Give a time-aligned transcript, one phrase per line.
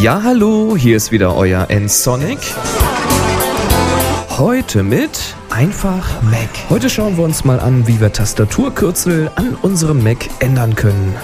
[0.00, 2.38] Ja, hallo, hier ist wieder euer N-Sonic.
[4.36, 6.48] Heute mit Einfach Mac.
[6.68, 11.14] Heute schauen wir uns mal an, wie wir Tastaturkürzel an unserem Mac ändern können.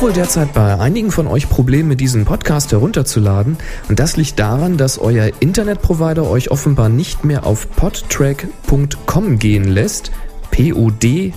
[0.00, 3.58] Wohl derzeit bei einigen von euch Probleme, diesen Podcast herunterzuladen.
[3.90, 10.10] Und das liegt daran, dass euer Internetprovider euch offenbar nicht mehr auf podtrack.com gehen lässt,
[10.52, 11.36] P-O-D-T-R-A-C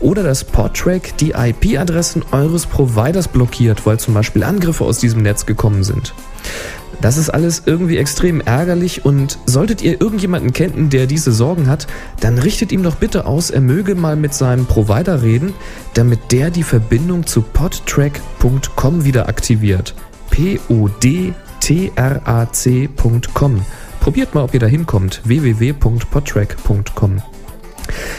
[0.00, 5.46] oder das Podtrack die IP-Adressen eures Providers blockiert, weil zum Beispiel Angriffe aus diesem Netz
[5.46, 6.12] gekommen sind.
[7.00, 11.86] Das ist alles irgendwie extrem ärgerlich und solltet ihr irgendjemanden kennen, der diese Sorgen hat,
[12.20, 15.52] dann richtet ihm doch bitte aus, er möge mal mit seinem Provider reden,
[15.94, 19.94] damit der die Verbindung zu podtrack.com wieder aktiviert.
[20.30, 21.32] P-O-D-T-R-A-C.com.
[24.00, 25.22] Probiert mal, ob ihr da hinkommt.
[25.24, 27.22] www.podtrack.com.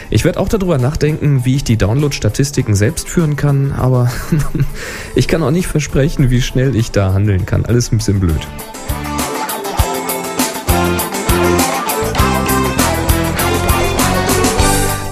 [0.10, 4.12] Ich werde auch darüber nachdenken, wie ich die Download-Statistiken selbst führen kann, aber
[5.16, 7.66] ich kann auch nicht versprechen, wie schnell ich da handeln kann.
[7.66, 8.48] Alles ein bisschen blöd.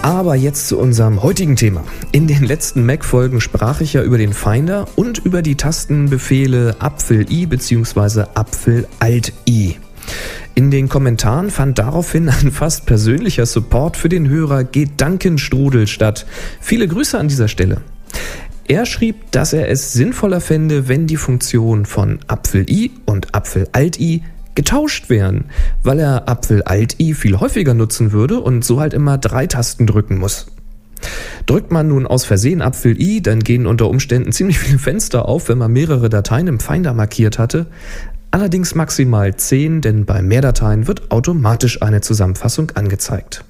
[0.04, 1.84] Aber jetzt zu unserem heutigen Thema.
[2.12, 7.26] In den letzten Mac-Folgen sprach ich ja über den Finder und über die Tastenbefehle Apfel
[7.32, 8.26] I bzw.
[8.34, 9.78] Apfel Alt I.
[10.56, 16.26] In den Kommentaren fand daraufhin ein fast persönlicher Support für den Hörer Gedankenstrudel statt.
[16.62, 17.82] Viele Grüße an dieser Stelle.
[18.68, 23.68] Er schrieb, dass er es sinnvoller fände, wenn die Funktion von Apfel i und Apfel
[23.74, 24.24] alt i
[24.56, 25.46] getauscht wären,
[25.82, 29.88] weil er Apfel alt i viel häufiger nutzen würde und so halt immer drei Tasten
[29.88, 30.48] drücken muss.
[31.46, 35.50] Drückt man nun aus Versehen Apfel i, dann gehen unter Umständen ziemlich viele Fenster auf,
[35.50, 37.68] wenn man mehrere Dateien im Finder markiert hatte.
[38.34, 43.46] Allerdings maximal 10, denn bei mehr Dateien wird automatisch eine Zusammenfassung angezeigt.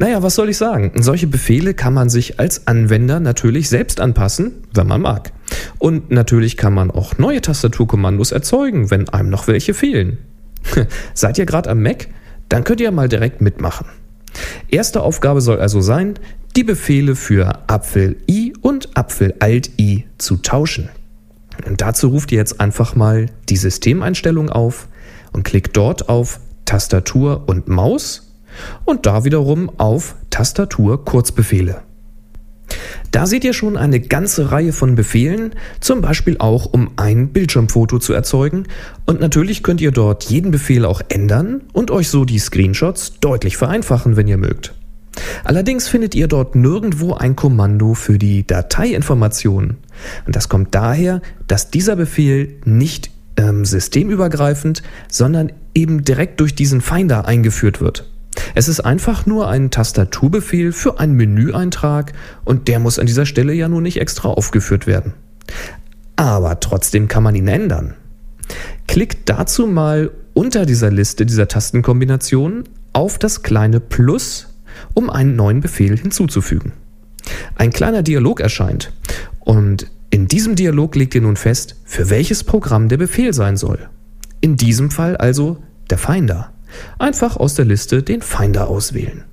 [0.00, 0.92] Naja, was soll ich sagen?
[0.96, 5.32] Solche Befehle kann man sich als Anwender natürlich selbst anpassen, wenn man mag.
[5.78, 10.18] Und natürlich kann man auch neue Tastaturkommandos erzeugen, wenn einem noch welche fehlen.
[11.14, 12.08] Seid ihr gerade am Mac?
[12.50, 13.86] Dann könnt ihr mal direkt mitmachen.
[14.68, 16.18] Erste Aufgabe soll also sein,
[16.54, 20.90] die Befehle für Apfel i und Apfel alt i zu tauschen.
[21.66, 24.88] Und dazu ruft ihr jetzt einfach mal die Systemeinstellung auf
[25.32, 28.32] und klickt dort auf Tastatur und Maus
[28.84, 31.82] und da wiederum auf Tastatur Kurzbefehle.
[33.10, 37.98] Da seht ihr schon eine ganze Reihe von Befehlen, zum Beispiel auch um ein Bildschirmfoto
[37.98, 38.64] zu erzeugen
[39.04, 43.58] und natürlich könnt ihr dort jeden Befehl auch ändern und euch so die Screenshots deutlich
[43.58, 44.74] vereinfachen, wenn ihr mögt.
[45.44, 49.78] Allerdings findet ihr dort nirgendwo ein Kommando für die Dateiinformationen.
[50.26, 56.80] Und das kommt daher, dass dieser Befehl nicht ähm, systemübergreifend, sondern eben direkt durch diesen
[56.80, 58.08] Finder eingeführt wird.
[58.54, 62.12] Es ist einfach nur ein Tastaturbefehl für einen Menüeintrag
[62.44, 65.14] und der muss an dieser Stelle ja nur nicht extra aufgeführt werden.
[66.16, 67.94] Aber trotzdem kann man ihn ändern.
[68.86, 74.51] Klickt dazu mal unter dieser Liste dieser Tastenkombinationen auf das kleine Plus
[74.94, 76.72] um einen neuen Befehl hinzuzufügen.
[77.56, 78.92] Ein kleiner Dialog erscheint
[79.40, 83.88] und in diesem Dialog legt ihr nun fest, für welches Programm der Befehl sein soll.
[84.40, 86.52] In diesem Fall also der Finder.
[86.98, 89.24] Einfach aus der Liste den Finder auswählen.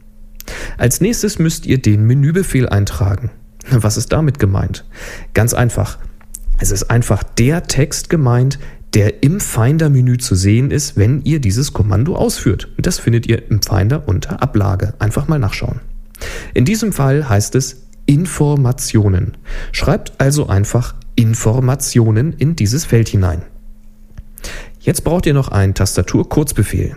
[0.78, 3.32] Als nächstes müsst ihr den Menübefehl eintragen.
[3.70, 4.86] Was ist damit gemeint?
[5.34, 5.98] Ganz einfach.
[6.60, 8.60] Es ist einfach der Text gemeint,
[8.94, 12.70] der im Finder-Menü zu sehen ist, wenn ihr dieses Kommando ausführt.
[12.76, 14.94] Und das findet ihr im Finder unter Ablage.
[15.00, 15.80] Einfach mal nachschauen.
[16.54, 19.38] In diesem Fall heißt es Informationen.
[19.72, 23.44] Schreibt also einfach Informationen in dieses Feld hinein.
[24.80, 26.96] Jetzt braucht ihr noch einen Tastatur-Kurzbefehl.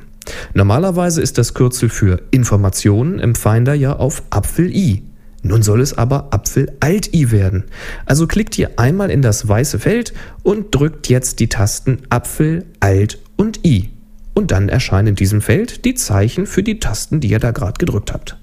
[0.55, 5.03] Normalerweise ist das Kürzel für Informationen im Finder ja auf Apfel i.
[5.43, 7.65] Nun soll es aber Apfel Alt I werden.
[8.07, 13.19] Also klickt ihr einmal in das weiße Feld und drückt jetzt die Tasten Apfel, Alt
[13.37, 13.91] und I.
[14.35, 17.79] Und dann erscheinen in diesem Feld die Zeichen für die Tasten, die ihr da gerade
[17.79, 18.39] gedrückt habt.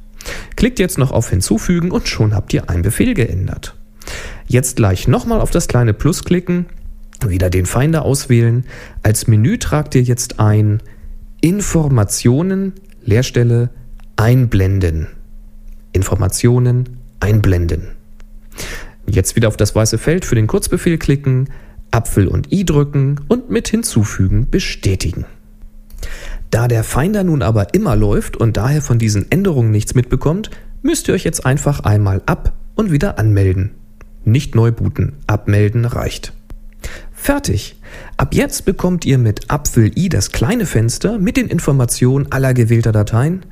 [0.56, 3.76] Klickt jetzt noch auf Hinzufügen und schon habt ihr einen Befehl geändert.
[4.48, 6.66] Jetzt gleich nochmal auf das kleine Plus klicken,
[7.26, 8.66] wieder den Finder auswählen.
[9.04, 10.82] Als Menü tragt ihr jetzt ein
[11.42, 12.74] Informationen,
[13.04, 13.70] Leerstelle,
[14.16, 15.08] einblenden.
[16.00, 17.90] Informationen einblenden.
[19.06, 21.50] Jetzt wieder auf das weiße Feld für den Kurzbefehl klicken,
[21.92, 25.26] Apfel und i drücken und mit hinzufügen bestätigen.
[26.52, 30.50] Da der Finder nun aber immer läuft und daher von diesen Änderungen nichts mitbekommt,
[30.82, 33.72] müsst ihr euch jetzt einfach einmal ab und wieder anmelden.
[34.24, 36.34] Nicht neu booten, abmelden reicht.
[37.12, 37.76] Fertig.
[38.16, 42.94] Ab jetzt bekommt ihr mit Apfel i das kleine Fenster mit den Informationen aller gewählter
[42.94, 43.44] Dateien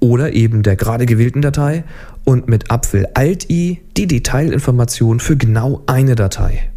[0.00, 1.84] oder eben der gerade gewählten Datei
[2.24, 6.70] und mit Apfel Alt-I die Detailinformation für genau eine Datei.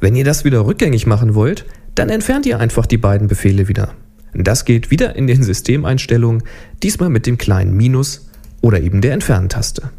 [0.00, 3.94] Wenn ihr das wieder rückgängig machen wollt, dann entfernt ihr einfach die beiden Befehle wieder.
[4.34, 6.42] Das geht wieder in den Systemeinstellungen,
[6.82, 8.28] diesmal mit dem kleinen Minus
[8.60, 9.90] oder eben der Entfernen-Taste.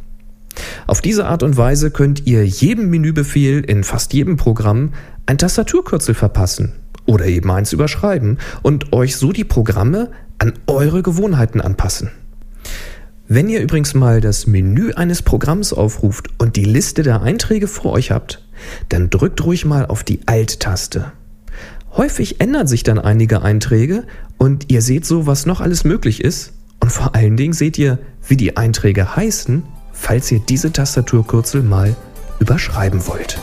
[0.86, 4.94] Auf diese Art und Weise könnt ihr jedem Menübefehl in fast jedem Programm
[5.25, 6.74] ein Tastaturkürzel verpassen
[7.06, 12.12] oder eben eins überschreiben und euch so die Programme an eure Gewohnheiten anpassen.
[13.30, 17.92] Wenn ihr übrigens mal das Menü eines Programms aufruft und die Liste der Einträge vor
[17.92, 18.42] euch habt,
[18.88, 21.12] dann drückt ruhig mal auf die Alt-Taste.
[21.92, 24.06] Häufig ändern sich dann einige Einträge
[24.38, 26.54] und ihr seht so, was noch alles möglich ist.
[26.80, 31.98] Und vor allen Dingen seht ihr, wie die Einträge heißen, falls ihr diese Tastaturkürzel mal
[32.40, 33.38] überschreiben wollt.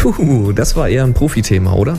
[0.00, 1.98] Puh, das war eher ein Profithema, oder?